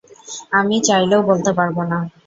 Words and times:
আমি 0.51 0.75
চাইলেও 0.87 1.21
বলতে 1.29 1.51
পারবো 1.57 1.81
না। 1.83 1.99